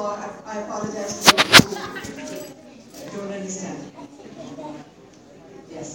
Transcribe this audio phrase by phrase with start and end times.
[0.00, 1.76] for, I apologize for those
[2.96, 3.78] who don't understand.
[5.70, 5.90] Yes.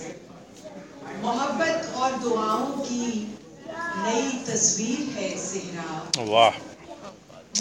[1.22, 3.06] मोहब्बत और दुआओं की
[4.06, 6.58] नई तस्वीर है सेहरा वाह।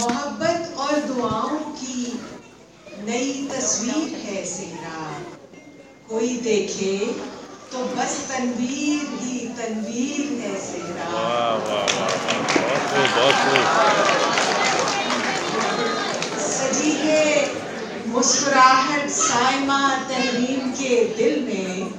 [0.01, 2.03] मोहब्बत और दुआओं की
[3.09, 5.01] नई तस्वीर है सेहरा
[6.11, 6.93] कोई देखे
[7.73, 12.13] तो बस तनवीर ही तनवीर है सेहरा वाह वाह वाह
[13.17, 14.34] बहुत खूब बहुत
[18.25, 19.79] मुस्कुराहट साइमा
[20.11, 21.91] तहरीम के दिल में।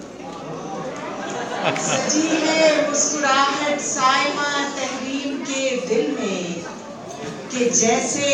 [1.81, 6.63] सजी है मुस्कुराहट साइमा तहरीम के दिल में
[7.51, 8.31] कि जैसे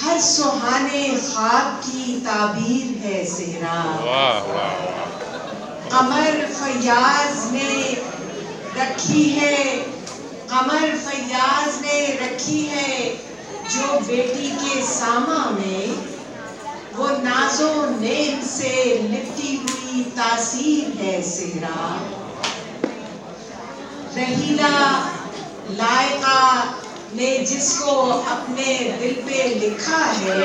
[0.00, 3.78] हर सुहाने ख्वाब की ताबीर है सेहरा।
[6.00, 7.72] अमर फयाज ने
[8.78, 9.58] रखी है
[10.60, 12.96] अमर फयाज ने रखी है
[13.68, 16.10] जो बेटी के सामा में
[16.96, 18.70] वो नाजो नेम से
[19.02, 21.76] लिपटी हुई तासीर है सेहरा।
[24.16, 24.76] रहीला
[25.72, 26.40] लायका
[27.14, 27.92] ने जिसको
[28.30, 28.68] अपने
[29.00, 30.40] दिल पे लिखा है,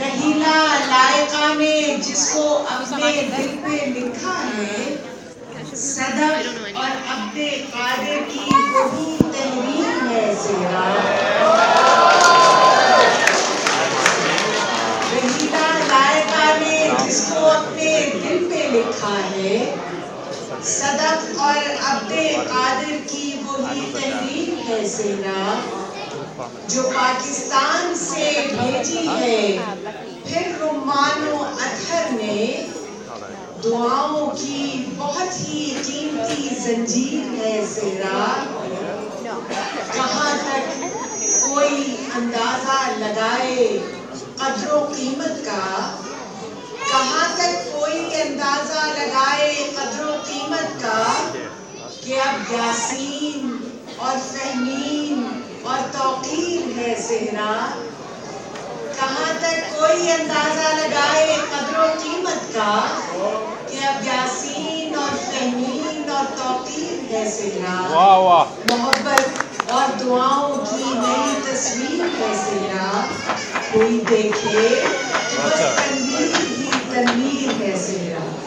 [0.00, 2.42] रहीला लायका ने जिसको
[2.74, 4.74] अपने दिल पे लिखा है,
[5.76, 6.32] सदर
[6.76, 8.45] और अब्दे कादिर की
[18.76, 19.58] लिखा है।
[20.66, 21.56] सदक और
[21.88, 25.40] अब्दे कादिर की वही तहरीर है सेना,
[26.70, 29.40] जो पाकिस्तान से भेजी है।
[30.24, 32.46] फिर रुमानो अतहर ने
[33.62, 34.62] दुआओं की
[34.98, 38.18] बहुत ही कीमती जंजीर है सेरा
[39.94, 40.64] कहाँ तक
[41.46, 43.64] कोई अंदाज़ा लगाए
[44.40, 45.62] कदरों कीमत का
[46.96, 51.00] कहाँ तक कोई अंदाज़ा लगाए कदरों कीमत का
[52.04, 53.50] कि अब यासीन
[54.06, 55.24] और फहमीन
[55.70, 57.50] और तौकीर है सेहरा
[59.00, 62.72] कहाँ तक कोई अंदाज़ा लगाए कदरों कीमत का
[63.70, 70.94] कि अब यासीन और फहमीन और तौकीर है सेहरा वाह वाह। मोहब्बत और दुआओं की
[70.94, 72.88] नई तस्वीर है सेहरा
[73.72, 74.68] कोई देखे
[75.36, 78.45] तो अच्छा। permite, Señor.